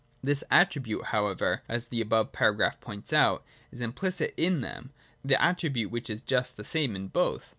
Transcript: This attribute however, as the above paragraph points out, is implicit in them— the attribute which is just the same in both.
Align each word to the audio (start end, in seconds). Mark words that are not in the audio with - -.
This 0.23 0.43
attribute 0.49 1.05
however, 1.09 1.61
as 1.69 1.89
the 1.89 2.01
above 2.01 2.31
paragraph 2.31 2.81
points 2.81 3.13
out, 3.13 3.45
is 3.71 3.81
implicit 3.81 4.33
in 4.35 4.61
them— 4.61 4.89
the 5.23 5.39
attribute 5.39 5.91
which 5.91 6.09
is 6.09 6.23
just 6.23 6.57
the 6.57 6.63
same 6.65 6.95
in 6.95 7.07
both. 7.07 7.49